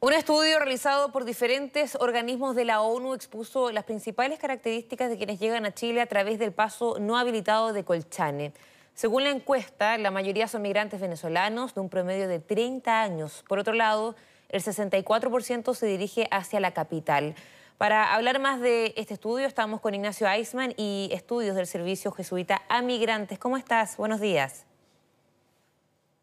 Un 0.00 0.12
estudio 0.12 0.60
realizado 0.60 1.10
por 1.10 1.24
diferentes 1.24 1.96
organismos 1.96 2.54
de 2.54 2.64
la 2.64 2.82
ONU 2.82 3.14
expuso 3.14 3.72
las 3.72 3.82
principales 3.82 4.38
características 4.38 5.10
de 5.10 5.16
quienes 5.16 5.40
llegan 5.40 5.66
a 5.66 5.74
Chile 5.74 6.00
a 6.00 6.06
través 6.06 6.38
del 6.38 6.52
paso 6.52 7.00
no 7.00 7.18
habilitado 7.18 7.72
de 7.72 7.82
Colchane. 7.82 8.52
Según 8.94 9.24
la 9.24 9.30
encuesta, 9.30 9.98
la 9.98 10.12
mayoría 10.12 10.46
son 10.46 10.62
migrantes 10.62 11.00
venezolanos 11.00 11.74
de 11.74 11.80
un 11.80 11.88
promedio 11.88 12.28
de 12.28 12.38
30 12.38 13.02
años. 13.02 13.44
Por 13.48 13.58
otro 13.58 13.74
lado, 13.74 14.14
el 14.50 14.62
64% 14.62 15.74
se 15.74 15.86
dirige 15.86 16.28
hacia 16.30 16.60
la 16.60 16.70
capital. 16.70 17.34
Para 17.76 18.14
hablar 18.14 18.38
más 18.38 18.60
de 18.60 18.94
este 18.96 19.14
estudio, 19.14 19.48
estamos 19.48 19.80
con 19.80 19.96
Ignacio 19.96 20.28
Eisman 20.28 20.74
y 20.76 21.08
estudios 21.10 21.56
del 21.56 21.66
Servicio 21.66 22.12
Jesuita 22.12 22.62
a 22.68 22.82
Migrantes. 22.82 23.40
¿Cómo 23.40 23.56
estás? 23.56 23.96
Buenos 23.96 24.20
días. 24.20 24.64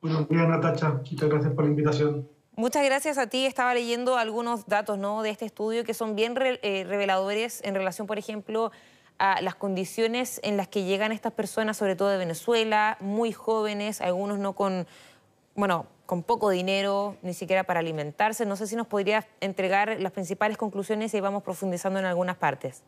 Buenos 0.01 0.29
días, 0.29 0.47
Natacha. 0.47 0.91
Muchas 0.91 1.29
gracias 1.29 1.53
por 1.53 1.65
la 1.65 1.71
invitación. 1.71 2.34
Muchas 2.57 2.85
gracias 2.85 3.17
a 3.17 3.27
ti. 3.27 3.45
Estaba 3.45 3.73
leyendo 3.73 4.17
algunos 4.17 4.65
datos 4.65 4.97
de 5.23 5.29
este 5.29 5.45
estudio 5.45 5.83
que 5.83 5.93
son 5.93 6.15
bien 6.15 6.35
eh, 6.37 6.85
reveladores 6.87 7.61
en 7.65 7.75
relación, 7.75 8.07
por 8.07 8.17
ejemplo, 8.17 8.71
a 9.19 9.41
las 9.41 9.55
condiciones 9.55 10.39
en 10.41 10.55
las 10.55 10.69
que 10.69 10.85
llegan 10.85 11.11
estas 11.11 11.33
personas, 11.33 11.75
sobre 11.75 11.97
todo 11.97 12.07
de 12.07 12.17
Venezuela, 12.17 12.97
muy 13.01 13.33
jóvenes, 13.33 13.99
algunos 13.99 14.39
no 14.39 14.53
con, 14.53 14.87
bueno, 15.55 15.87
con 16.05 16.23
poco 16.23 16.49
dinero, 16.49 17.17
ni 17.23 17.33
siquiera 17.33 17.65
para 17.65 17.81
alimentarse. 17.81 18.45
No 18.45 18.55
sé 18.55 18.67
si 18.67 18.77
nos 18.77 18.87
podría 18.87 19.27
entregar 19.41 19.99
las 19.99 20.13
principales 20.13 20.57
conclusiones 20.57 21.13
y 21.13 21.19
vamos 21.19 21.43
profundizando 21.43 21.99
en 21.99 22.05
algunas 22.05 22.37
partes. 22.37 22.83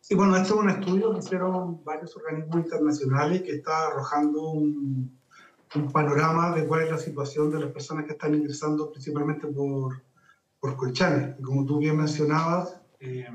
Sí, 0.00 0.14
bueno, 0.14 0.36
este 0.36 0.48
es 0.48 0.54
un 0.54 0.70
estudio 0.70 1.12
que 1.12 1.18
hicieron 1.18 1.82
varios 1.82 2.16
organismos 2.16 2.64
internacionales 2.64 3.42
que 3.42 3.56
está 3.56 3.88
arrojando 3.88 4.50
un, 4.52 5.17
un 5.74 5.92
panorama 5.92 6.54
de 6.54 6.66
cuál 6.66 6.84
es 6.84 6.90
la 6.90 6.98
situación 6.98 7.50
de 7.50 7.60
las 7.60 7.72
personas 7.72 8.06
que 8.06 8.12
están 8.12 8.34
ingresando 8.34 8.90
principalmente 8.90 9.46
por, 9.48 10.02
por 10.60 10.76
Colchane. 10.76 11.36
Y 11.38 11.42
como 11.42 11.64
tú 11.64 11.78
bien 11.78 11.96
mencionabas, 11.96 12.80
eh, 13.00 13.28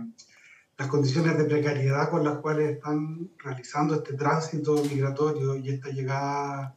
las 0.78 0.88
condiciones 0.88 1.38
de 1.38 1.46
precariedad 1.46 2.10
con 2.10 2.24
las 2.24 2.40
cuales 2.40 2.72
están 2.72 3.30
realizando 3.38 3.96
este 3.96 4.14
tránsito 4.16 4.76
migratorio 4.84 5.56
y 5.56 5.70
esta 5.70 5.90
llegada 5.90 6.76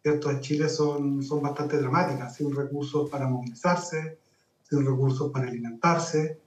¿cierto? 0.00 0.28
a 0.28 0.40
Chile 0.40 0.68
son, 0.68 1.22
son 1.22 1.42
bastante 1.42 1.78
dramáticas, 1.78 2.36
sin 2.36 2.54
recursos 2.54 3.10
para 3.10 3.26
movilizarse, 3.26 4.18
sin 4.62 4.86
recursos 4.86 5.30
para 5.32 5.48
alimentarse, 5.48 6.40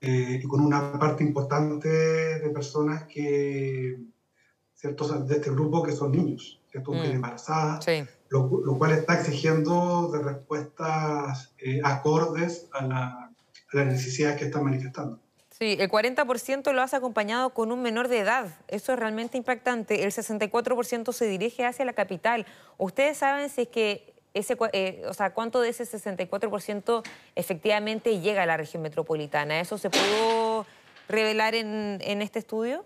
eh, 0.00 0.40
y 0.42 0.46
con 0.46 0.60
una 0.60 0.98
parte 0.98 1.24
importante 1.24 1.88
de 1.88 2.50
personas 2.50 3.04
que, 3.04 3.98
¿cierto? 4.74 5.06
de 5.24 5.34
este 5.34 5.50
grupo 5.50 5.82
que 5.82 5.92
son 5.92 6.12
niños 6.12 6.57
que 6.70 6.80
tú 6.80 6.94
mm. 6.94 7.04
embarazada, 7.04 7.80
lo, 8.28 8.78
cual 8.78 8.92
está 8.92 9.14
exigiendo 9.14 10.10
de 10.12 10.22
respuestas 10.22 11.52
eh, 11.58 11.80
acordes 11.82 12.68
a, 12.72 12.84
la, 12.84 13.30
las 13.72 13.86
necesidades 13.86 14.38
que 14.38 14.46
están 14.46 14.64
manifestando. 14.64 15.18
Sí, 15.58 15.76
el 15.80 15.90
40% 15.90 16.72
lo 16.72 16.82
has 16.82 16.94
acompañado 16.94 17.50
con 17.50 17.72
un 17.72 17.82
menor 17.82 18.06
de 18.06 18.20
edad. 18.20 18.56
Eso 18.68 18.92
es 18.92 18.98
realmente 18.98 19.36
impactante. 19.36 20.04
El 20.04 20.12
64% 20.12 21.12
se 21.12 21.26
dirige 21.26 21.64
hacia 21.64 21.84
la 21.84 21.94
capital. 21.94 22.46
¿Ustedes 22.76 23.18
saben 23.18 23.50
si 23.50 23.62
es 23.62 23.68
que 23.68 24.14
ese, 24.34 24.56
eh, 24.72 25.02
o 25.08 25.14
sea, 25.14 25.34
cuánto 25.34 25.60
de 25.60 25.70
ese 25.70 25.84
64% 25.84 27.02
efectivamente 27.34 28.20
llega 28.20 28.44
a 28.44 28.46
la 28.46 28.56
región 28.56 28.82
metropolitana? 28.82 29.58
¿Eso 29.58 29.78
se 29.78 29.90
pudo 29.90 30.64
revelar 31.08 31.56
en, 31.56 31.98
en 32.02 32.22
este 32.22 32.38
estudio? 32.38 32.84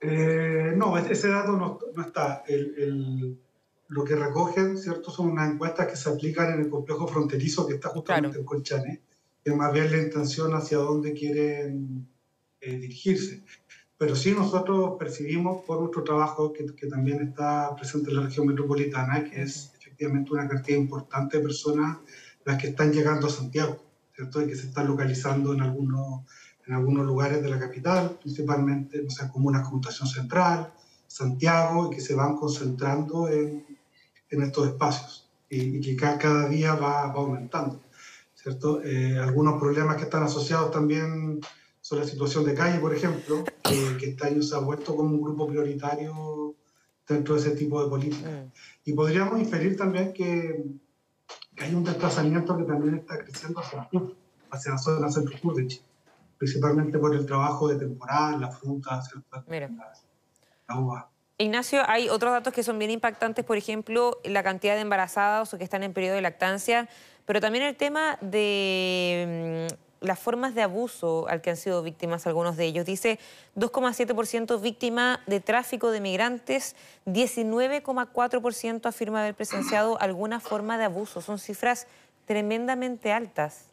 Eh, 0.00 0.72
no, 0.76 0.96
ese 0.96 1.28
dato 1.28 1.52
no, 1.52 1.78
está. 2.02 2.42
lo 3.88 4.04
que 4.04 4.16
recogen, 4.16 4.78
¿cierto? 4.78 5.10
Son 5.10 5.30
unas 5.30 5.52
encuestas 5.52 5.88
que 5.88 5.96
se 5.96 6.08
aplican 6.08 6.54
en 6.54 6.60
el 6.60 6.70
complejo 6.70 7.06
fronterizo 7.06 7.66
que 7.66 7.74
está 7.74 7.90
justamente 7.90 8.38
en 8.38 8.44
Colchane, 8.44 9.02
que 9.44 9.52
más 9.52 9.72
bien 9.72 9.90
la 9.90 9.98
intención 9.98 10.54
hacia 10.54 10.78
dónde 10.78 11.12
quieren 11.12 12.08
eh, 12.60 12.76
dirigirse. 12.76 13.42
Pero 13.98 14.16
sí 14.16 14.32
nosotros 14.32 14.96
percibimos 14.98 15.62
por 15.64 15.80
nuestro 15.80 16.02
trabajo, 16.02 16.52
que, 16.54 16.64
que, 16.74 16.86
también 16.86 17.20
está 17.20 17.74
presente 17.76 18.08
en 18.10 18.16
la 18.16 18.22
región 18.22 18.46
metropolitana, 18.46 19.24
que 19.24 19.42
es 19.42 19.72
efectivamente 19.78 20.32
una 20.32 20.48
cantidad 20.48 20.78
importante 20.78 21.36
de 21.36 21.42
personas 21.42 21.98
las 22.44 22.60
que 22.60 22.68
están 22.68 22.92
llegando 22.92 23.26
a 23.26 23.30
Santiago, 23.30 23.84
¿cierto? 24.14 24.40
Y 24.40 24.46
que 24.46 24.56
se 24.56 24.68
están 24.68 24.86
localizando 24.88 25.52
en 25.52 25.60
algunos 25.60 26.22
en 26.70 26.76
algunos 26.76 27.04
lugares 27.04 27.42
de 27.42 27.48
la 27.50 27.58
capital, 27.58 28.16
principalmente, 28.22 29.02
no 29.02 29.10
sé, 29.10 29.28
como 29.28 29.48
una 29.48 29.60
computación 29.60 30.08
central, 30.08 30.72
Santiago, 31.08 31.90
y 31.90 31.96
que 31.96 32.00
se 32.00 32.14
van 32.14 32.36
concentrando 32.36 33.28
en, 33.28 33.66
en 34.30 34.42
estos 34.42 34.68
espacios 34.68 35.28
y, 35.48 35.80
que 35.80 35.96
cada, 35.96 36.16
cada, 36.16 36.48
día 36.48 36.76
va, 36.76 37.08
va 37.08 37.14
aumentando. 37.14 37.80
¿cierto? 38.36 38.80
Eh, 38.84 39.18
algunos 39.18 39.58
problemas 39.58 39.96
que 39.96 40.04
están 40.04 40.22
asociados 40.22 40.70
también 40.70 41.40
son 41.80 41.98
la 41.98 42.04
situación 42.04 42.44
de 42.44 42.54
calle, 42.54 42.78
por 42.78 42.94
ejemplo, 42.94 43.42
que 43.64 44.10
este 44.10 44.28
año 44.28 44.40
se 44.40 44.54
ha 44.54 44.60
vuelto 44.60 44.94
como 44.94 45.10
un 45.10 45.22
grupo 45.22 45.48
prioritario 45.48 46.54
dentro 47.08 47.34
de 47.34 47.40
ese 47.40 47.50
tipo 47.56 47.82
de 47.82 47.90
políticas. 47.90 48.30
Mm. 48.30 48.52
Y 48.84 48.92
podríamos 48.92 49.40
inferir 49.40 49.76
también 49.76 50.12
que, 50.12 50.64
que, 51.56 51.64
hay 51.64 51.74
un 51.74 51.82
desplazamiento 51.82 52.56
que 52.56 52.62
también 52.62 52.94
está 52.94 53.18
creciendo 53.18 53.58
hacia 53.58 53.88
hacia 54.52 54.72
la 54.72 54.78
zona 54.78 55.10
centro-sur 55.10 55.54
de 55.56 55.66
Chile 55.66 55.89
principalmente 56.40 56.98
por 56.98 57.14
el 57.14 57.26
trabajo 57.26 57.68
de 57.68 57.78
temporada, 57.78 58.34
las 58.38 58.58
frutas, 58.58 59.10
la 60.66 60.80
uva. 60.80 61.10
Ignacio, 61.36 61.82
hay 61.86 62.08
otros 62.08 62.32
datos 62.32 62.54
que 62.54 62.62
son 62.62 62.78
bien 62.78 62.90
impactantes, 62.90 63.44
por 63.44 63.58
ejemplo, 63.58 64.18
la 64.24 64.42
cantidad 64.42 64.74
de 64.74 64.80
embarazadas 64.80 65.52
o 65.52 65.58
que 65.58 65.64
están 65.64 65.82
en 65.82 65.92
periodo 65.92 66.14
de 66.14 66.22
lactancia, 66.22 66.88
pero 67.26 67.42
también 67.42 67.64
el 67.66 67.76
tema 67.76 68.16
de 68.22 69.68
mm, 70.00 70.06
las 70.06 70.18
formas 70.18 70.54
de 70.54 70.62
abuso 70.62 71.28
al 71.28 71.42
que 71.42 71.50
han 71.50 71.58
sido 71.58 71.82
víctimas 71.82 72.26
algunos 72.26 72.56
de 72.56 72.64
ellos. 72.64 72.86
Dice 72.86 73.18
2,7% 73.56 74.62
víctima 74.62 75.20
de 75.26 75.40
tráfico 75.40 75.90
de 75.90 76.00
migrantes, 76.00 76.74
19,4% 77.04 78.86
afirma 78.86 79.20
haber 79.20 79.34
presenciado 79.34 80.00
alguna 80.00 80.40
forma 80.40 80.78
de 80.78 80.84
abuso. 80.84 81.20
Son 81.20 81.38
cifras 81.38 81.86
tremendamente 82.24 83.12
altas. 83.12 83.69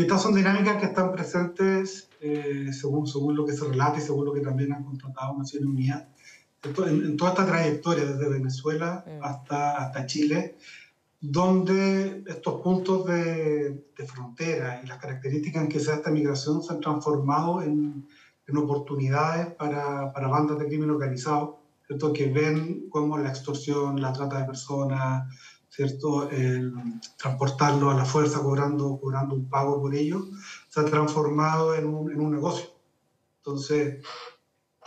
Estas 0.00 0.22
son 0.22 0.34
dinámicas 0.34 0.78
que 0.78 0.86
están 0.86 1.12
presentes 1.12 2.08
eh, 2.20 2.70
según, 2.72 3.06
según 3.06 3.36
lo 3.36 3.44
que 3.44 3.52
se 3.52 3.64
relata 3.64 3.98
y 3.98 4.02
según 4.02 4.24
lo 4.24 4.32
que 4.32 4.40
también 4.40 4.72
han 4.72 4.82
contratado 4.82 5.38
Naciones 5.38 5.68
Unidas. 5.68 6.04
En, 6.64 7.04
en 7.04 7.16
toda 7.16 7.30
esta 7.30 7.46
trayectoria, 7.46 8.04
desde 8.04 8.28
Venezuela 8.28 9.04
hasta, 9.22 9.76
hasta 9.76 10.06
Chile, 10.06 10.56
donde 11.20 12.24
estos 12.26 12.60
puntos 12.60 13.06
de, 13.06 13.84
de, 13.96 14.06
frontera 14.06 14.80
y 14.82 14.86
las 14.88 14.98
características 14.98 15.62
en 15.62 15.68
que 15.68 15.78
se 15.78 15.90
da 15.90 15.96
esta 15.98 16.10
migración 16.10 16.60
se 16.62 16.72
han 16.72 16.80
transformado 16.80 17.62
en, 17.62 18.04
en 18.48 18.56
oportunidades 18.56 19.54
para, 19.54 20.12
para, 20.12 20.26
bandas 20.26 20.58
de 20.58 20.66
crimen 20.66 20.90
organizado, 20.90 21.60
¿cierto? 21.86 22.12
que 22.12 22.30
ven 22.30 22.88
cómo 22.90 23.16
la 23.16 23.28
extorsión, 23.28 24.02
la 24.02 24.12
trata 24.12 24.40
de 24.40 24.44
personas, 24.44 25.32
¿cierto? 25.74 26.30
El 26.30 26.72
transportarlo 27.16 27.90
a 27.90 27.94
la 27.94 28.04
fuerza 28.04 28.40
cobrando, 28.40 28.96
cobrando 29.00 29.34
un 29.34 29.48
pago 29.48 29.80
por 29.80 29.94
ello, 29.94 30.24
se 30.68 30.80
ha 30.80 30.84
transformado 30.84 31.74
en 31.74 31.86
un, 31.86 32.12
en 32.12 32.20
un 32.20 32.30
negocio. 32.30 32.66
Entonces, 33.38 34.04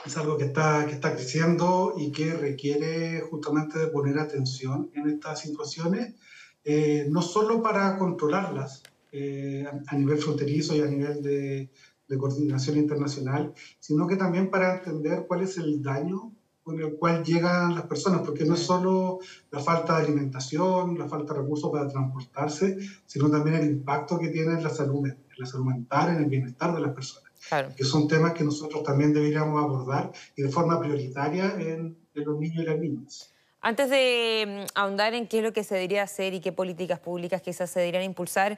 es 0.05 0.17
algo 0.17 0.37
que 0.37 0.45
está, 0.45 0.85
que 0.87 0.93
está 0.93 1.13
creciendo 1.13 1.93
y 1.97 2.11
que 2.11 2.33
requiere 2.33 3.19
justamente 3.29 3.79
de 3.79 3.87
poner 3.87 4.17
atención 4.17 4.89
en 4.93 5.09
estas 5.09 5.41
situaciones, 5.41 6.15
eh, 6.63 7.05
no 7.09 7.21
solo 7.21 7.61
para 7.61 7.97
controlarlas 7.97 8.83
eh, 9.11 9.65
a, 9.69 9.93
a, 9.93 9.97
nivel 9.97 10.19
fronterizo 10.19 10.73
y 10.73 10.81
a 10.81 10.85
nivel 10.85 11.21
de, 11.21 11.69
de 12.07 12.17
coordinación 12.17 12.77
internacional, 12.77 13.53
sino 13.79 14.07
que 14.07 14.15
también 14.15 14.49
para 14.49 14.77
entender 14.77 15.25
cuál 15.27 15.41
es 15.41 15.57
el 15.57 15.81
daño 15.81 16.31
con 16.67 16.77
el 16.81 16.97
cual 16.97 17.23
llegan 17.23 17.75
las 17.75 17.85
personas, 17.85 18.23
porque 18.25 18.43
no 18.43 18.55
es 18.55 18.59
solo 18.59 19.19
la 19.51 19.61
falta 19.61 19.95
de 19.95 20.03
alimentación, 20.03 20.99
la 20.99 21.07
falta 21.07 21.33
de 21.33 21.39
recursos 21.39 21.71
para 21.71 21.87
transportarse, 21.87 22.77
sino 23.05 23.31
también 23.31 23.55
el 23.55 23.67
impacto 23.67 24.19
que 24.19 24.27
tiene 24.27 24.55
en 24.55 24.63
la 24.63 24.69
salud, 24.69 25.07
en 25.07 25.17
la 25.37 25.45
salud 25.45 25.63
mental, 25.63 26.09
en 26.09 26.23
el 26.23 26.25
bienestar 26.25 26.75
de 26.75 26.81
las 26.81 26.93
personas. 26.93 27.31
Que 27.77 27.85
son 27.85 28.09
temas 28.09 28.33
que 28.33 28.43
nosotros 28.43 28.83
también 28.83 29.13
deberíamos 29.13 29.63
abordar 29.63 30.11
y 30.35 30.41
de 30.41 30.49
forma 30.49 30.77
prioritaria 30.77 31.55
en, 31.57 31.95
en 32.13 32.25
los 32.25 32.37
niños 32.37 32.63
y 32.63 32.65
las 32.65 32.77
niñas. 32.77 33.33
Antes 33.61 33.89
de 33.89 34.65
mm, 34.65 34.71
ahondar 34.75 35.13
en 35.13 35.25
qué 35.25 35.37
es 35.37 35.45
lo 35.45 35.53
que 35.53 35.63
se 35.63 35.75
debería 35.75 36.03
hacer 36.03 36.33
y 36.33 36.41
qué 36.41 36.51
políticas 36.51 36.99
públicas 36.99 37.41
quizás 37.41 37.69
se 37.69 37.79
deberían 37.79 38.03
impulsar, 38.03 38.57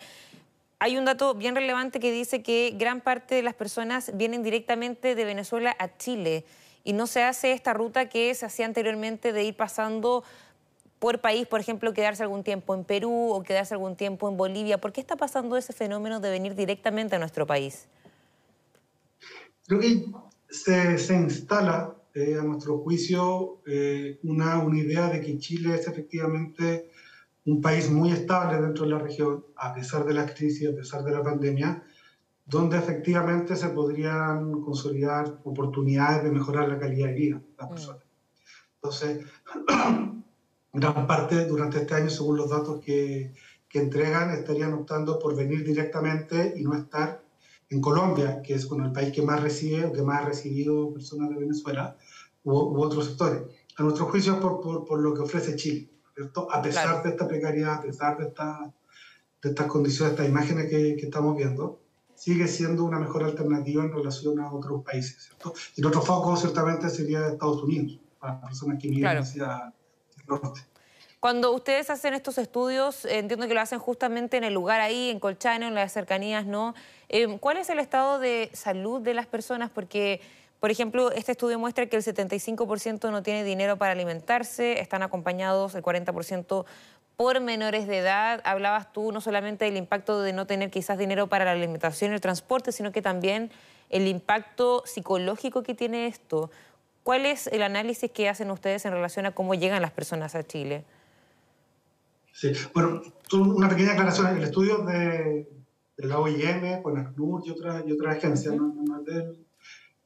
hay 0.80 0.98
un 0.98 1.06
dato 1.06 1.36
bien 1.36 1.54
relevante 1.54 2.00
que 2.00 2.12
dice 2.12 2.42
que 2.42 2.74
gran 2.76 3.02
parte 3.02 3.36
de 3.36 3.44
las 3.44 3.54
personas 3.54 4.10
vienen 4.16 4.42
directamente 4.42 5.14
de 5.14 5.26
Venezuela 5.26 5.76
a 5.78 5.96
Chile 5.96 6.44
y 6.90 6.94
no 6.94 7.06
se 7.06 7.22
hace 7.22 7.52
esta 7.52 7.72
ruta 7.72 8.10
que 8.10 8.34
se 8.34 8.48
hacía 8.48 8.66
anteriormente 8.66 9.32
de 9.32 9.44
ir 9.44 9.56
pasando 9.56 10.24
por 10.98 11.22
país, 11.22 11.46
por 11.46 11.60
ejemplo, 11.60 11.94
quedarse 11.94 12.24
algún 12.24 12.44
tiempo 12.44 12.74
en 12.74 12.84
Perú 12.84 13.30
o 13.32 13.44
quedarse 13.44 13.76
algún 13.76 13.96
tiempo 13.96 14.28
en 14.28 14.38
Bolivia. 14.38 14.82
¿Por 14.82 14.92
qué 14.92 15.00
está 15.00 15.16
pasando 15.16 15.56
ese 15.56 15.72
fenómeno 15.72 16.20
de 16.20 16.32
venir 16.32 16.56
directamente 16.56 17.16
a 17.16 17.20
nuestro 17.20 17.46
país? 17.46 17.86
Creo 19.68 19.80
que 19.80 20.04
se, 20.50 20.98
se 20.98 21.14
instala 21.14 21.94
eh, 22.16 22.40
a 22.40 22.44
nuestro 22.44 22.80
juicio, 22.80 23.62
eh, 23.68 24.18
una, 24.24 24.58
una 24.58 24.80
idea 24.80 25.10
de 25.10 25.22
que 25.22 25.38
Chile 25.38 25.76
es 25.76 25.88
efectivamente 25.88 26.90
un 27.46 27.62
país 27.62 27.92
muy 27.92 28.12
estable 28.12 28.60
dentro 28.60 28.86
de 28.86 28.90
la 28.90 28.98
región, 28.98 29.46
a 29.58 29.76
pesar 29.76 30.06
de 30.06 30.16
la 30.16 30.26
crisis, 30.26 30.68
a 30.68 30.76
pesar 30.76 31.04
de 31.04 31.12
la 31.12 31.22
pandemia, 31.22 31.84
donde 32.50 32.78
efectivamente 32.78 33.56
se 33.56 33.70
podrían 33.70 34.62
consolidar 34.62 35.40
oportunidades 35.44 36.24
de 36.24 36.32
mejorar 36.32 36.68
la 36.68 36.80
calidad 36.80 37.10
de 37.10 37.14
vida 37.14 37.36
de 37.38 37.56
las 37.58 37.68
mm. 37.68 37.70
personas. 37.70 38.04
Entonces, 38.76 39.26
gran 40.74 41.08
parte 41.08 41.46
durante 41.46 41.80
este 41.80 41.96
año, 41.96 42.10
según 42.10 42.38
los 42.38 42.50
datos 42.50 42.80
que, 42.84 43.34
que 43.68 43.80
entregan, 43.80 44.32
estarían 44.32 44.74
optando 44.74 45.20
por 45.20 45.36
venir 45.36 45.64
directamente 45.64 46.54
y 46.56 46.64
no 46.64 46.76
estar 46.76 47.24
en 47.70 47.82
Colombia, 47.82 48.42
que 48.42 48.56
es 48.56 48.66
con 48.66 48.84
el 48.84 48.92
país 48.92 49.14
que 49.14 49.22
más 49.22 49.42
recibe 49.42 49.86
o 49.86 49.94
que 49.94 50.02
más 50.02 50.24
ha 50.24 50.26
recibido 50.26 50.92
personas 50.92 51.30
de 51.30 51.38
Venezuela 51.38 51.96
u, 52.44 52.82
otros 52.82 53.06
sectores. 53.06 53.44
A 53.78 53.84
nuestro 53.84 54.06
juicio, 54.08 54.40
por, 54.40 54.60
por, 54.60 54.86
por 54.86 55.00
lo 55.00 55.14
que 55.14 55.22
ofrece 55.22 55.56
Chile, 55.56 55.92
¿cierto? 56.16 56.52
A 56.52 56.62
pesar 56.62 57.04
de 57.04 57.10
esta 57.10 57.28
precariedad, 57.28 57.76
a 57.76 57.82
pesar 57.82 58.18
de, 58.18 58.28
esta, 58.28 58.74
de 59.42 59.50
estas 59.50 59.68
condiciones, 59.68 60.18
de 60.18 60.24
estas 60.24 60.30
imágenes 60.30 60.70
que, 60.70 60.96
que, 60.96 61.06
estamos 61.06 61.38
viendo, 61.38 61.80
sigue 62.20 62.48
siendo 62.50 62.84
una 62.84 63.00
mejor 63.00 63.24
alternativa 63.24 63.82
en 63.82 63.94
relación 63.94 64.42
a 64.42 64.52
otros 64.52 64.84
países, 64.84 65.24
¿cierto? 65.24 65.54
Y 65.78 65.86
otro 65.86 66.02
foco, 66.02 66.36
ciertamente, 66.36 66.90
sería 66.90 67.28
Estados 67.28 67.64
Unidos, 67.64 67.98
para 68.20 68.34
las 68.34 68.44
personas 68.44 68.78
que 68.78 68.90
viven 68.90 69.18
hacia 69.18 69.74
el 70.18 70.26
norte. 70.28 70.62
Cuando 71.22 71.54
ustedes 71.54 71.90
hacen 71.90 72.14
estos 72.14 72.38
estudios, 72.38 73.06
entiendo 73.06 73.48
que 73.48 73.54
lo 73.54 73.62
hacen 73.62 73.80
justamente 73.80 74.36
en 74.36 74.44
el 74.44 74.54
lugar 74.54 74.82
ahí, 74.82 75.10
en 75.10 75.20
Colchane, 75.22 75.68
en 75.68 75.76
las 75.76 75.94
cercanías, 75.94 76.46
¿no? 76.46 76.76
Eh, 77.08 77.38
¿Cuál 77.40 77.58
es 77.58 77.70
el 77.70 77.80
estado 77.80 78.20
de 78.20 78.50
salud 78.54 79.02
de 79.02 79.14
las 79.14 79.26
personas? 79.26 79.70
Porque, 79.70 80.20
por 80.60 80.72
ejemplo, 80.72 81.12
este 81.12 81.32
estudio 81.32 81.58
muestra 81.58 81.86
que 81.86 81.96
el 81.96 82.04
75% 82.04 83.12
no 83.12 83.24
tiene 83.24 83.46
dinero 83.46 83.78
para 83.78 83.94
alimentarse, 83.94 84.82
están 84.82 85.04
acompañados 85.04 85.74
el 85.76 85.84
40% 85.84 86.66
por 87.20 87.42
menores 87.42 87.86
de 87.86 87.98
edad. 87.98 88.40
Hablabas 88.46 88.94
tú 88.94 89.12
no 89.12 89.20
solamente 89.20 89.66
del 89.66 89.76
impacto 89.76 90.22
de 90.22 90.32
no 90.32 90.48
tener 90.48 90.72
quizás 90.72 90.98
dinero 90.98 91.28
para 91.28 91.44
la 91.44 91.52
alimentación 91.52 92.12
y 92.12 92.14
el 92.14 92.22
transporte, 92.22 92.72
sino 92.72 92.94
que 92.94 93.02
también 93.02 93.52
el 93.90 94.08
impacto 94.08 94.84
psicológico 94.86 95.62
que 95.62 95.76
tiene 95.76 96.08
esto. 96.08 96.50
¿Cuál 97.04 97.26
es 97.26 97.48
el 97.48 97.62
análisis 97.62 98.10
que 98.10 98.30
hacen 98.30 98.50
ustedes 98.52 98.86
en 98.86 98.94
relación 98.94 99.26
a 99.26 99.32
cómo 99.32 99.54
llegan 99.54 99.82
las 99.82 99.92
personas 99.92 100.34
a 100.34 100.44
Chile? 100.46 100.86
Sí, 102.32 102.54
bueno, 102.74 103.02
una 103.34 103.68
pequeña 103.68 103.92
aclaración. 103.92 104.38
El 104.38 104.44
estudio 104.44 104.78
de, 104.86 105.46
de 105.98 106.08
la 106.08 106.20
OIM, 106.20 106.82
con 106.82 106.98
ACNUR 107.00 107.46
y 107.46 107.50
otras 107.50 107.84
y 107.86 107.92
otras 107.92 108.16
agencias, 108.16 108.56
no, 108.56 108.74
no 108.74 109.04
del 109.04 109.46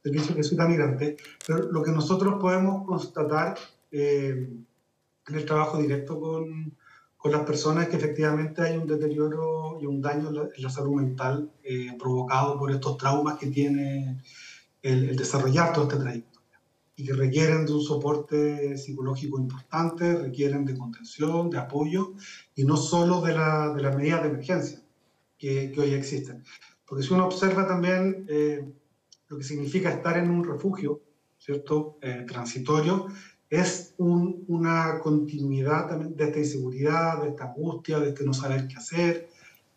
Servicio 0.02 0.30
de 0.30 0.42
Jesuita 0.42 0.68
Migrante, 0.68 1.18
pero 1.46 1.60
lo 1.72 1.84
que 1.84 1.92
nosotros 1.92 2.42
podemos 2.42 2.88
constatar 2.88 3.56
eh, 3.92 4.50
en 5.28 5.36
el 5.36 5.46
trabajo 5.46 5.78
directo 5.78 6.20
con, 6.20 6.76
con, 7.24 7.32
las 7.32 7.42
personas 7.42 7.88
que 7.88 7.96
efectivamente 7.96 8.62
hay 8.62 8.78
un 8.78 8.86
deterioro 8.86 9.80
y 9.82 9.86
un 9.86 10.02
daño 10.02 10.30
en 10.30 10.50
la, 10.64 10.70
salud 10.70 10.96
mental 10.96 11.52
eh, 11.64 11.96
provocado 11.98 12.60
por 12.60 12.72
estos 12.72 12.98
traumas 12.98 13.38
que 13.38 13.48
tiene 13.48 14.22
el, 14.82 15.10
el 15.10 15.16
desarrollar 15.16 15.72
todo 15.72 15.86
este 15.86 15.98
trayecto 15.98 16.34
y 16.96 17.06
que 17.06 17.14
requieren 17.14 17.66
de 17.66 17.74
un 17.74 17.82
soporte 17.82 18.78
psicológico 18.78 19.40
importante, 19.40 20.16
requieren 20.16 20.66
de 20.66 20.78
contención, 20.78 21.50
de 21.50 21.58
apoyo 21.58 22.14
y 22.56 22.66
no 22.66 22.78
solo 22.78 23.22
de, 23.22 23.34
la, 23.34 23.74
de 23.74 23.82
las 23.82 23.96
medidas 23.96 24.22
de 24.24 24.30
emergencia 24.30 24.82
que, 25.38 25.72
que, 25.72 25.82
hoy 25.82 25.94
existen. 25.94 26.44
Porque 26.86 27.04
si 27.04 27.14
uno 27.14 27.26
observa 27.26 27.68
también 27.68 28.26
eh, 28.30 28.72
lo 29.28 29.38
que 29.38 29.44
significa 29.44 29.90
estar 29.90 30.18
en 30.18 30.30
un 30.30 30.44
refugio, 30.44 31.02
¿cierto? 31.40 31.98
Eh, 32.02 32.26
transitorio, 32.28 33.08
es 33.62 33.94
un, 33.98 34.46
una 34.48 35.00
continuidad 35.00 35.88
también 35.88 36.16
de 36.16 36.24
esta 36.26 36.40
inseguridad, 36.40 37.22
de 37.22 37.30
esta 37.30 37.46
angustia, 37.46 38.00
de 38.00 38.10
este 38.10 38.24
no 38.24 38.34
saber 38.34 38.68
qué 38.68 38.76
hacer, 38.76 39.30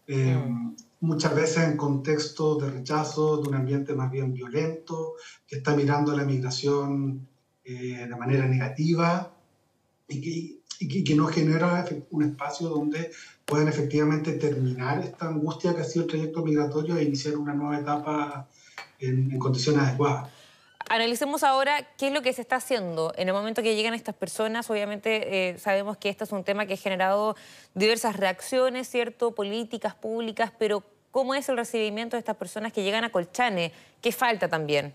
eh, 0.06 0.36
mm 0.36 0.76
muchas 1.00 1.34
veces 1.34 1.64
en 1.64 1.76
contextos 1.76 2.62
de 2.62 2.70
rechazo, 2.70 3.38
de 3.38 3.48
un 3.48 3.54
ambiente 3.54 3.94
más 3.94 4.10
bien 4.10 4.32
violento, 4.32 5.14
que 5.46 5.56
está 5.56 5.74
mirando 5.76 6.16
la 6.16 6.24
migración 6.24 7.26
eh, 7.64 8.06
de 8.08 8.16
manera 8.16 8.46
negativa 8.46 9.32
y 10.08 10.20
que, 10.20 10.60
y 10.80 11.04
que, 11.04 11.14
no 11.14 11.26
genera 11.26 11.84
un 12.10 12.22
espacio 12.22 12.68
donde 12.68 13.10
puedan 13.44 13.68
efectivamente 13.68 14.32
terminar 14.32 15.00
esta 15.00 15.28
angustia 15.28 15.74
que 15.74 15.82
ha 15.82 15.84
sido 15.84 16.04
el 16.04 16.10
trayecto 16.10 16.44
migratorio 16.44 16.96
e 16.96 17.04
iniciar 17.04 17.36
una 17.36 17.54
nueva 17.54 17.78
etapa 17.78 18.48
en, 18.98 19.30
en 19.30 19.38
condiciones 19.38 19.82
adecuadas. 19.82 20.30
Analicemos 20.88 21.42
ahora 21.42 21.88
qué 21.98 22.08
es 22.08 22.12
lo 22.12 22.22
que 22.22 22.32
se 22.32 22.42
está 22.42 22.56
haciendo 22.56 23.12
en 23.16 23.26
el 23.26 23.34
momento 23.34 23.60
que 23.60 23.74
llegan 23.74 23.92
estas 23.92 24.14
personas. 24.14 24.70
Obviamente 24.70 25.50
eh, 25.50 25.58
sabemos 25.58 25.96
que 25.96 26.08
este 26.08 26.22
es 26.22 26.30
un 26.30 26.44
tema 26.44 26.66
que 26.66 26.74
ha 26.74 26.76
generado 26.76 27.34
diversas 27.74 28.14
reacciones, 28.16 28.88
¿cierto? 28.88 29.34
Políticas 29.34 29.96
públicas, 29.96 30.52
pero 30.56 30.84
¿cómo 31.10 31.34
es 31.34 31.48
el 31.48 31.56
recibimiento 31.56 32.14
de 32.14 32.20
estas 32.20 32.36
personas 32.36 32.72
que 32.72 32.84
llegan 32.84 33.02
a 33.02 33.10
Colchane? 33.10 33.72
¿Qué 34.00 34.12
falta 34.12 34.48
también? 34.48 34.94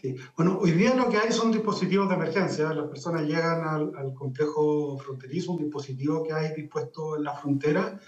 Sí. 0.00 0.16
Bueno, 0.34 0.58
hoy 0.58 0.70
día 0.70 0.94
lo 0.94 1.10
que 1.10 1.18
hay 1.18 1.30
son 1.30 1.52
dispositivos 1.52 2.08
de 2.08 2.14
emergencia. 2.14 2.72
Las 2.72 2.88
personas 2.88 3.24
llegan 3.24 3.62
al, 3.68 4.14
complejo 4.14 4.96
fronterizo, 4.96 5.52
un 5.52 5.64
dispositivo 5.64 6.22
que 6.22 6.32
hay 6.32 6.54
dispuesto 6.54 7.16
en 7.16 7.24
la 7.24 7.34
frontera, 7.34 8.00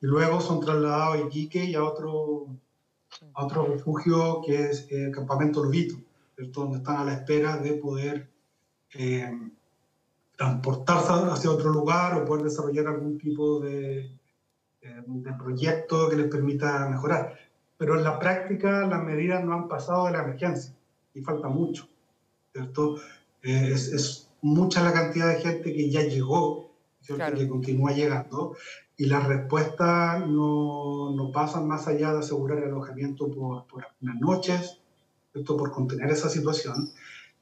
y 0.00 0.06
luego 0.06 0.40
son 0.40 0.60
trasladados 0.60 1.16
a 1.16 1.20
Iquique 1.26 1.64
y 1.64 1.74
a 1.74 1.82
otro 1.82 2.46
a 3.34 3.44
otro 3.44 3.66
refugio 3.66 4.40
que 4.44 4.70
es 4.70 4.86
el 4.90 5.08
eh, 5.08 5.10
Campamento 5.10 5.62
Lobito, 5.62 5.96
donde 6.36 6.78
están 6.78 6.96
a 6.96 7.04
la 7.04 7.14
espera 7.14 7.58
de 7.58 7.74
poder 7.74 8.30
eh, 8.94 9.30
transportarse 10.36 11.12
hacia 11.30 11.50
otro 11.50 11.70
lugar 11.70 12.16
o 12.16 12.24
poder 12.24 12.44
desarrollar 12.44 12.86
algún 12.86 13.18
tipo 13.18 13.60
de, 13.60 14.06
eh, 14.80 15.02
de 15.06 15.32
proyecto 15.34 16.08
que 16.08 16.16
les 16.16 16.28
permita 16.28 16.88
mejorar. 16.88 17.38
Pero 17.76 17.96
en 17.96 18.04
la 18.04 18.18
práctica 18.18 18.86
las 18.86 19.02
medidas 19.04 19.44
no 19.44 19.52
han 19.52 19.68
pasado 19.68 20.06
de 20.06 20.12
la 20.12 20.22
emergencia 20.22 20.74
y 21.14 21.20
falta 21.20 21.48
mucho. 21.48 21.88
¿cierto? 22.52 22.96
es, 23.42 23.88
es, 23.92 24.26
mucha 24.42 24.82
la 24.82 24.94
cantidad 24.94 25.28
de 25.28 25.40
gente 25.40 25.72
que 25.74 25.90
ya 25.90 26.02
llegó, 26.02 26.70
¿cierto? 27.02 27.36
que 27.36 27.46
continúa 27.46 27.92
llegando, 27.92 28.56
y 29.00 29.06
las 29.06 29.26
respuestas 29.26 30.28
no, 30.28 31.10
no, 31.16 31.32
pasan 31.32 31.66
más 31.66 31.88
allá 31.88 32.12
de 32.12 32.18
asegurar 32.18 32.58
el 32.58 32.64
alojamiento 32.64 33.30
por, 33.30 33.66
por 33.66 33.82
algunas 33.82 34.20
noches, 34.20 34.78
esto 35.32 35.56
por 35.56 35.70
contener 35.70 36.10
esa 36.10 36.28
situación, 36.28 36.92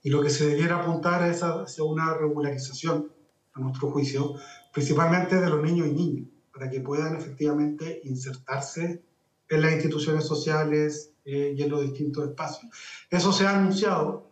y 0.01 0.11
lo 0.11 0.23
que 0.23 0.31
se 0.31 0.47
debiera 0.47 0.77
apuntar 0.77 1.29
es 1.29 1.43
hacia 1.43 1.83
una 1.83 2.15
regularización, 2.15 3.11
a 3.55 3.61
nuestro 3.61 3.91
juicio, 3.91 4.35
principalmente 4.73 5.41
de 5.41 5.51
los 5.51 5.61
niños 5.61 5.89
y 5.89 5.95
niñas, 5.95 6.29
para 6.55 6.71
que 6.71 6.81
puedan 6.81 7.17
efectivamente 7.17 8.03
insertarse 8.05 9.03
en 9.49 9.61
las 9.61 9.73
instituciones 9.73 10.25
sociales 10.25 11.11
eh, 11.25 11.57
y 11.59 11.63
en 11.65 11.71
los 11.71 11.83
distintos 11.83 12.29
espacios. 12.29 12.71
Eso 13.11 13.33
se 13.33 13.49
ha 13.49 13.59
anunciado, 13.59 14.31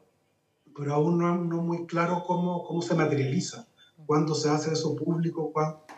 pero 0.77 0.95
aún 0.95 1.19
no, 1.19 1.37
no 1.37 1.61
muy 1.61 1.87
claro 1.87 2.23
cómo, 2.25 2.63
cómo 2.63 2.83
se 2.83 2.95
materializa, 2.95 3.67
cuándo 4.07 4.35
se 4.35 4.49
hace 4.49 4.73
eso 4.73 4.97
público, 4.97 5.53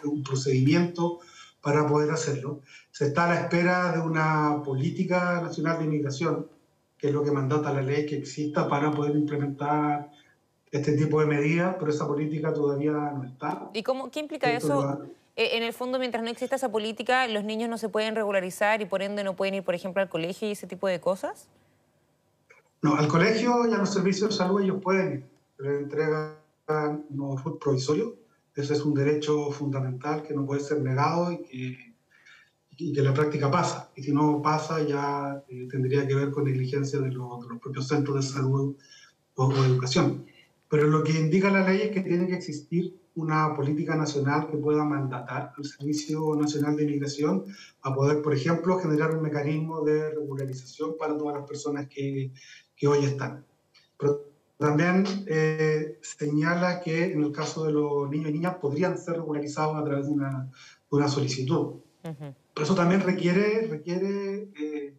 un 0.05 0.23
procedimiento 0.23 1.21
para 1.61 1.87
poder 1.87 2.11
hacerlo. 2.11 2.61
Se 2.91 3.07
está 3.07 3.27
a 3.27 3.35
la 3.35 3.41
espera 3.43 3.93
de 3.93 4.01
una 4.01 4.63
política 4.65 5.41
nacional 5.41 5.79
de 5.79 5.85
inmigración, 5.85 6.49
que 6.97 7.09
es 7.09 7.13
lo 7.13 7.23
que 7.23 7.31
mandata 7.31 7.73
la 7.73 7.83
ley 7.83 8.07
que 8.07 8.17
exista 8.17 8.69
para 8.69 8.91
poder 8.91 9.15
implementar 9.15 10.11
este 10.71 10.93
tipo 10.97 11.21
de 11.21 11.27
medidas, 11.27 11.77
pero 11.79 11.91
esa 11.91 12.07
política 12.07 12.53
todavía 12.53 12.93
no 12.93 13.25
está. 13.25 13.71
¿Y 13.73 13.83
cómo, 13.83 14.11
qué 14.11 14.21
implica 14.21 14.53
eso? 14.53 15.01
Eh, 15.37 15.57
en 15.57 15.63
el 15.63 15.73
fondo, 15.73 15.99
mientras 15.99 16.23
no 16.23 16.31
exista 16.31 16.57
esa 16.57 16.71
política, 16.71 17.27
los 17.29 17.45
niños 17.45 17.71
no 17.71 17.79
se 17.79 17.89
pueden 17.89 18.17
regularizar 18.17 18.83
y 18.83 18.87
por 18.87 19.03
ende 19.03 19.23
no 19.23 19.37
pueden 19.37 19.55
ir, 19.55 19.63
por 19.63 19.75
ejemplo, 19.75 20.03
al 20.03 20.09
colegio 20.09 20.49
y 20.49 20.53
ese 20.53 20.67
tipo 20.67 20.89
de 20.89 21.01
cosas. 21.01 21.49
No, 22.83 22.97
al 22.97 23.09
colegio 23.09 23.67
y 23.69 23.73
a 23.73 23.79
los 23.79 23.93
servicios 23.93 24.31
de 24.31 24.37
salud 24.37 24.63
ellos 24.63 24.81
pueden 24.83 25.13
ir, 25.13 25.25
les 25.59 25.83
entregan 25.83 26.35
unos 27.11 27.43
provisorios 27.61 28.13
ese 28.59 28.73
es 28.73 28.85
un 28.85 28.93
derecho 28.93 29.53
fundamental 29.53 30.25
que 30.25 30.35
no 30.35 30.45
puede 30.45 30.61
ser 30.61 30.83
negado 30.83 31.31
y 31.31 31.39
que, 31.45 31.95
y 32.77 32.93
que 32.93 33.03
la 33.03 33.15
práctica 33.15 33.49
pasa. 33.49 33.93
Y 33.95 34.03
si 34.03 34.13
no 34.13 34.43
pasa, 34.43 34.83
ya 34.83 35.45
eh, 35.49 35.69
tendría 35.71 36.05
que 36.09 36.17
ver 36.17 36.33
con 36.33 36.45
negligencia 36.45 36.99
de, 36.99 37.13
los 37.13 37.47
propios 37.63 37.87
centros 37.87 38.17
de 38.17 38.33
salud 38.33 38.77
o, 39.37 39.53
de 39.53 39.61
educación. 39.61 40.27
Pero 40.69 40.89
lo 40.89 41.05
que 41.05 41.13
indica 41.13 41.53
la 41.53 41.69
ley 41.69 41.83
es 41.83 41.91
que 41.93 42.01
tiene 42.01 42.27
que 42.27 42.35
existir 42.35 43.01
una 43.15 43.55
política 43.55 43.95
nacional 43.95 44.49
que 44.49 44.57
pueda 44.57 44.83
mandatar 44.83 45.53
al 45.57 45.65
Servicio 45.65 46.35
Nacional 46.35 46.75
de 46.75 46.83
Inmigración 46.83 47.45
a 47.83 47.95
poder, 47.95 48.23
por 48.23 48.35
ejemplo, 48.35 48.81
generar 48.81 49.15
un 49.15 49.23
mecanismo 49.23 49.83
de 49.83 50.11
regularización 50.11 50.97
para 50.99 51.17
todas 51.17 51.37
las 51.37 51.49
personas 51.49 51.87
que, 51.87 52.33
que 52.77 52.89
hoy 52.89 53.05
están. 53.05 53.47
Pero 53.97 54.28
también 54.59 55.05
eh, 55.27 55.99
señala 56.03 56.81
que 56.81 57.13
en 57.13 57.23
el 57.23 57.33
caso 57.33 57.65
de 57.65 57.73
los 57.73 58.11
niños 58.11 58.31
y 58.31 58.33
niñas 58.33 58.57
podrían 58.57 58.99
ser 58.99 59.15
regularizados 59.15 59.77
a 59.77 59.85
través 59.85 60.07
de 60.07 60.13
una, 60.13 60.51
una 60.91 61.09
solicitud. 61.09 61.77
Pero 62.03 62.65
eso 62.65 62.75
también 62.75 63.03
requiere, 63.03 63.67
requiere 63.69 64.51
eh, 64.61 64.95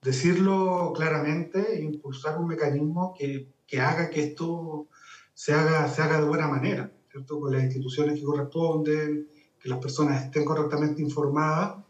decirlo 0.00 0.92
claramente 0.94 1.74
e 1.74 1.82
impulsar 1.82 2.38
un 2.38 2.48
mecanismo 2.48 3.14
que, 3.18 3.48
que, 3.66 3.80
haga 3.80 4.08
que 4.08 4.22
esto 4.22 4.88
se 5.34 5.52
haga, 5.52 5.88
se 5.88 6.02
haga 6.02 6.20
de 6.20 6.26
buena 6.26 6.48
manera, 6.48 6.90
¿cierto? 7.10 7.40
Con 7.40 7.52
las 7.52 7.64
instituciones 7.64 8.18
que 8.18 8.24
corresponden, 8.24 9.28
que 9.60 9.68
las 9.68 9.78
personas 9.78 10.24
estén 10.24 10.44
correctamente 10.44 11.02
informadas 11.02 11.84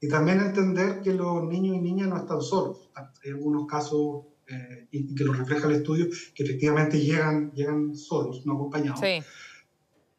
y 0.00 0.08
también 0.08 0.40
entender 0.40 1.00
que 1.00 1.14
los 1.14 1.44
niños 1.44 1.76
y 1.76 1.80
niñas 1.80 2.08
no 2.08 2.18
están 2.18 2.42
solos. 2.42 2.90
Hay 2.94 3.30
algunos 3.30 3.66
casos, 3.66 4.24
eh, 4.48 4.88
y 4.90 5.14
que 5.14 5.24
lo 5.24 5.32
refleja 5.32 5.68
el 5.68 5.76
estudio, 5.76 6.06
que 6.34 6.44
efectivamente 6.44 7.00
llegan, 7.00 7.52
llegan 7.52 7.94
solos, 7.94 8.44
no 8.44 8.54
acompañados. 8.54 9.00
Sí. 9.00 9.22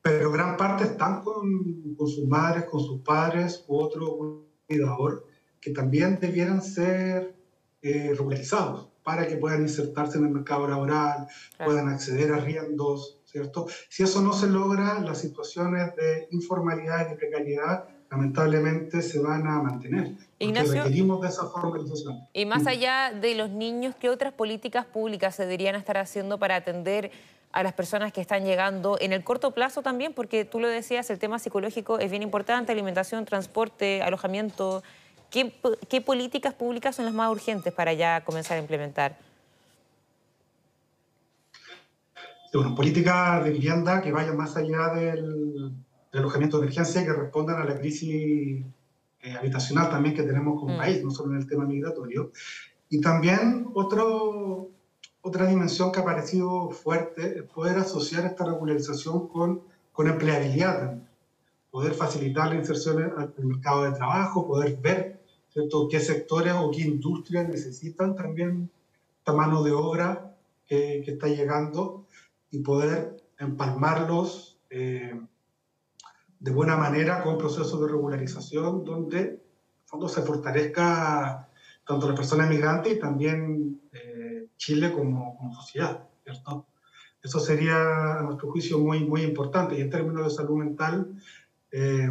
Pero 0.02 0.32
gran 0.32 0.56
parte 0.58 0.84
están 0.84 1.22
con, 1.22 1.96
con 1.96 2.08
sus 2.08 2.28
madres, 2.28 2.66
con 2.66 2.80
sus 2.80 3.02
padres 3.02 3.66
u 3.68 3.78
otro 3.78 4.46
cuidador 4.68 5.26
que 5.66 5.72
también 5.72 6.20
debieran 6.20 6.62
ser 6.62 7.36
eh, 7.82 8.10
regularizados 8.10 8.90
para 9.04 9.28
que 9.28 9.38
puedan 9.38 9.62
insertarse 9.62 10.18
en 10.20 10.26
el 10.26 10.32
mercado 10.32 10.68
laboral, 10.68 11.28
puedan 11.64 11.90
acceder 11.90 12.32
a 12.34 12.38
riendos, 12.38 13.20
¿cierto? 13.26 13.68
Si 13.90 14.04
eso 14.04 14.22
no 14.22 14.34
se 14.34 14.48
logra, 14.48 15.00
las 15.02 15.20
situaciones 15.22 15.96
de 15.96 16.28
informalidad 16.32 17.08
y 17.08 17.10
de 17.12 17.16
precariedad 17.16 17.88
lamentablemente 18.16 19.02
se 19.02 19.20
van 19.20 19.46
a 19.46 19.62
mantener. 19.62 20.14
Ignacio, 20.40 20.84
requerimos 20.84 21.22
de 21.22 21.28
esa 21.28 21.46
formalización. 21.48 22.28
Y 22.34 22.46
más 22.46 22.66
allá 22.66 23.12
de 23.12 23.36
los 23.36 23.50
niños, 23.50 23.96
¿qué 24.00 24.10
otras 24.10 24.34
políticas 24.34 24.86
públicas 24.86 25.36
se 25.36 25.44
deberían 25.44 25.76
estar 25.76 25.98
haciendo 25.98 26.38
para 26.38 26.56
atender 26.56 27.12
a 27.52 27.64
las 27.64 27.74
personas 27.74 28.14
que 28.14 28.22
están 28.22 28.46
llegando 28.46 28.98
en 29.00 29.12
el 29.12 29.24
corto 29.24 29.52
plazo 29.52 29.82
también? 29.82 30.14
Porque 30.14 30.46
tú 30.46 30.60
lo 30.60 30.68
decías, 30.68 31.10
el 31.10 31.20
tema 31.20 31.40
psicológico 31.40 32.00
es 32.00 32.10
bien 32.10 32.24
importante, 32.24 32.72
alimentación, 32.72 33.26
transporte, 33.26 34.02
alojamiento. 34.02 34.82
¿Qué, 35.30 35.54
qué 35.90 36.00
políticas 36.00 36.54
públicas 36.54 36.96
son 36.96 37.06
las 37.06 37.14
más 37.14 37.30
urgentes 37.32 37.74
para 37.74 37.94
ya 37.94 38.24
comenzar 38.24 38.58
a 38.58 38.62
implementar? 38.62 39.18
Bueno, 42.54 42.74
políticas 42.74 43.44
de 43.44 43.52
vivienda 43.52 44.02
que 44.02 44.14
vayan 44.14 44.38
más 44.38 44.56
allá 44.56 44.94
del 44.94 45.74
de 46.16 46.22
alojamiento 46.22 46.58
de 46.58 46.68
emergencia 46.68 47.04
que 47.04 47.12
respondan 47.12 47.62
a 47.62 47.66
la 47.66 47.78
crisis 47.78 48.64
eh, 49.22 49.36
habitacional 49.38 49.90
también 49.90 50.16
que 50.16 50.24
tenemos 50.24 50.58
como 50.58 50.76
mm. 50.76 50.78
país, 50.78 51.04
no 51.04 51.12
solo 51.12 51.34
en 51.34 51.40
el 51.40 51.46
tema 51.46 51.66
migratorio. 51.66 52.32
Y 52.90 53.02
también 53.02 53.68
otro, 53.74 54.70
otra 55.20 55.46
dimensión 55.46 55.92
que 55.92 56.00
ha 56.00 56.06
parecido 56.06 56.70
fuerte 56.70 57.40
es 57.40 57.44
poder 57.44 57.78
asociar 57.80 58.26
esta 58.26 58.46
regularización 58.46 59.28
con, 59.28 59.64
con 59.92 60.08
empleabilidad, 60.08 60.98
poder 61.70 61.94
facilitar 61.94 62.48
la 62.48 62.56
inserción 62.56 63.04
al 63.18 63.34
mercado 63.40 63.84
de 63.84 63.92
trabajo, 63.92 64.48
poder 64.48 64.78
ver 64.78 65.20
¿cierto? 65.50 65.90
qué 65.90 66.00
sectores 66.00 66.54
o 66.54 66.72
qué 66.72 66.84
industrias 66.84 67.50
necesitan 67.50 68.16
también 68.16 68.70
esta 69.18 69.34
mano 69.34 69.64
de 69.64 69.74
obra 69.74 70.34
que, 70.66 71.02
que 71.04 71.12
está 71.12 71.28
llegando 71.28 72.06
y 72.52 72.60
poder 72.60 73.18
empalmarlos. 73.38 74.58
Eh, 74.70 75.20
de 76.46 76.52
buena 76.52 76.78
manera 76.78 77.24
con 77.24 77.40
procesos 77.40 77.82
de 77.82 77.88
regularización 77.88 78.86
donde 78.86 79.42
en 79.92 80.08
se 80.08 80.22
fortalezca 80.22 81.50
tanto 81.88 82.08
las 82.08 82.16
personas 82.16 82.48
migrantes 82.48 82.94
y 82.94 83.00
también 83.00 83.82
eh, 83.92 84.46
Chile 84.56 84.94
como, 84.94 85.36
como, 85.38 85.56
sociedad, 85.56 86.08
¿cierto? 86.24 86.68
Eso 87.24 87.40
sería, 87.40 88.20
a 88.20 88.22
nuestro 88.22 88.52
juicio, 88.52 88.78
muy, 88.78 89.04
muy 89.06 89.24
importante. 89.24 89.76
Y 89.76 89.82
en 89.82 89.90
términos 89.90 90.24
de 90.26 90.30
salud 90.30 90.58
mental, 90.58 91.20
eh, 91.72 92.10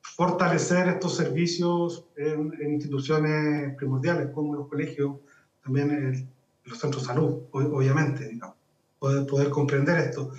fortalecer 0.00 0.88
estos 0.88 1.16
servicios 1.16 2.06
en, 2.16 2.54
instituciones 2.62 3.74
primordiales 3.76 4.30
como 4.30 4.54
los 4.54 4.68
colegios, 4.68 5.16
también 5.62 6.30
los 6.64 6.78
centros 6.78 7.02
de 7.02 7.08
salud, 7.08 7.42
obviamente, 7.50 8.26
digamos, 8.26 8.56
poder 8.98 9.50
comprender 9.50 9.98
esto 9.98 10.32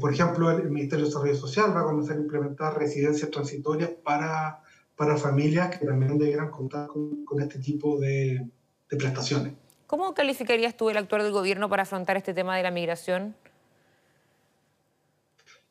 por 0.00 0.12
ejemplo, 0.12 0.50
el 0.50 0.70
Ministerio 0.70 1.04
de 1.04 1.10
Desarrollo 1.10 1.36
Social 1.36 1.76
va 1.76 1.80
a 1.80 1.84
comenzar 1.84 2.16
a 2.16 2.20
implementar 2.20 2.76
residencias 2.76 3.30
transitorias 3.30 3.90
para, 4.02 4.62
para 4.96 5.16
familias 5.16 5.76
que 5.76 5.86
también 5.86 6.18
debieran 6.18 6.50
contar 6.50 6.88
con, 6.88 7.40
este 7.40 7.58
tipo 7.58 7.98
de, 7.98 8.48
prestaciones. 8.88 9.54
¿Cómo 9.86 10.14
calificarías 10.14 10.76
tú 10.76 10.90
el 10.90 10.96
actuar 10.96 11.22
del 11.22 11.32
gobierno 11.32 11.68
para 11.68 11.84
afrontar 11.84 12.16
este 12.16 12.34
tema 12.34 12.56
de 12.56 12.64
la 12.64 12.70
migración? 12.70 13.36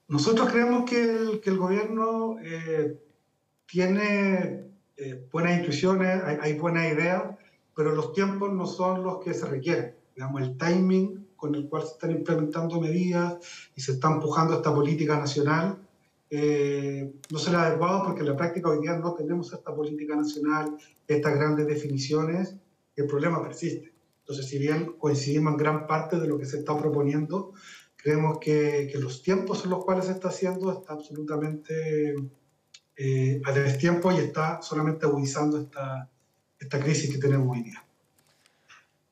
Nosotros 0.08 0.50
creemos 0.50 0.89
que 0.89 1.04
el, 1.04 1.42
que 1.42 1.50
el 1.50 1.58
gobierno 1.58 2.38
eh, 2.42 2.98
tiene 3.66 4.63
eh, 4.98 5.28
buenas 5.32 5.60
intuiciones, 5.60 6.24
hay, 6.24 6.38
hay 6.42 6.54
buenas 6.58 6.92
ideas, 6.92 7.24
pero 7.75 7.94
los 7.94 8.13
tiempos 8.13 8.51
no 8.54 8.66
son 8.66 9.04
los 9.04 9.20
que 9.20 9.34
se 9.34 9.46
requieren. 9.46 9.96
Digamos, 10.16 10.42
el 10.42 10.58
timing 10.58 11.19
con 11.39 11.55
el 11.55 11.67
cual 11.67 11.84
se 11.84 11.93
están 11.93 12.12
implementando 12.12 12.81
medidas 12.81 13.38
y 13.75 13.81
se 13.81 13.93
está 13.93 14.12
empujando 14.12 14.55
esta 14.55 14.74
política 14.74 15.17
nacional, 15.17 15.77
eh, 16.29 17.12
no 17.31 17.39
será 17.39 17.67
adecuado 17.67 18.03
porque 18.03 18.22
en 18.22 18.27
la 18.27 18.38
práctica 18.38 18.69
hoy 18.69 18.81
día 18.81 18.98
no 18.98 19.13
tenemos 19.13 19.51
esta 19.51 19.74
política 19.74 20.15
nacional, 20.15 20.77
estas 21.08 21.34
grandes 21.34 21.65
definiciones, 21.65 22.55
el 22.96 23.08
problema 23.08 23.41
persiste. 23.41 23.93
Entonces, 24.19 24.48
si 24.48 24.60
bien 24.60 24.93
coincidimos 25.00 25.53
en 25.53 25.58
gran 25.58 25.88
parte 25.88 26.19
de 26.19 26.27
lo 26.27 26.38
que 26.38 26.46
se 26.46 26.60
está 26.60 26.77
proponiendo, 26.77 27.53
creemos 27.96 28.38
que, 28.39 28.88
que 28.91 29.00
los 29.00 29.24
tiempos 29.24 29.63
en 29.63 29.72
los 29.72 29.84
cuales 29.84 30.05
se 30.05 30.12
está 30.12 30.27
haciendo 30.27 30.72
está 30.72 30.93
absolutamente 30.93 32.15
eh, 32.96 33.41
a 33.46 33.51
destiempo 33.53 34.12
y 34.12 34.17
está 34.17 34.62
solamente 34.62 35.05
agudizando 35.05 35.58
esta, 35.58 36.10
esta 36.60 36.79
crisis 36.79 37.10
que 37.10 37.17
tenemos 37.17 37.55
hoy 37.55 37.63
día. 37.63 37.88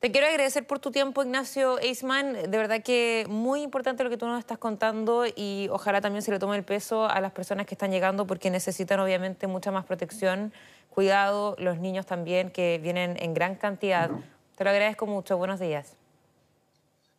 Te 0.00 0.12
quiero 0.12 0.28
agradecer 0.28 0.64
por 0.64 0.78
tu 0.78 0.92
tiempo, 0.92 1.24
Ignacio 1.24 1.80
Eisman. 1.80 2.32
De 2.32 2.56
verdad 2.56 2.84
que 2.84 3.26
muy 3.28 3.62
importante 3.62 4.04
lo 4.04 4.10
que 4.10 4.16
tú 4.16 4.26
nos 4.26 4.38
estás 4.38 4.56
contando 4.56 5.24
y 5.26 5.68
ojalá 5.72 6.00
también 6.00 6.22
se 6.22 6.30
le 6.30 6.38
tome 6.38 6.56
el 6.56 6.62
peso 6.62 7.08
a 7.08 7.20
las 7.20 7.32
personas 7.32 7.66
que 7.66 7.74
están 7.74 7.90
llegando 7.90 8.24
porque 8.24 8.48
necesitan 8.48 9.00
obviamente 9.00 9.48
mucha 9.48 9.72
más 9.72 9.84
protección, 9.84 10.52
cuidado, 10.88 11.56
los 11.58 11.80
niños 11.80 12.06
también 12.06 12.50
que 12.50 12.78
vienen 12.80 13.16
en 13.18 13.34
gran 13.34 13.56
cantidad. 13.56 14.08
Te 14.56 14.62
lo 14.62 14.70
agradezco 14.70 15.06
mucho. 15.06 15.36
Buenos 15.36 15.58
días. 15.58 15.96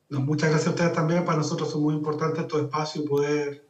muchas 0.09 0.49
gracias 0.49 0.67
a 0.67 0.71
ustedes 0.71 0.93
también. 0.93 1.25
Para 1.25 1.39
nosotros 1.39 1.67
es 1.67 1.75
muy 1.75 1.95
importante 1.95 2.39
estos 2.39 2.61
espacios 2.61 3.03
y 3.03 3.07
poder 3.09 3.65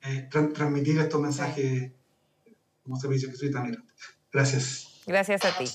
eh, 0.00 0.28
transmitir 0.30 0.98
estos 0.98 1.20
mensajes 1.20 1.92
como 2.82 2.96
servicio 2.96 3.28
que 3.30 3.36
soy 3.36 3.50
tan 3.50 3.84
Gracias. 4.32 5.02
Gracias 5.06 5.44
a 5.44 5.58
ti. 5.58 5.66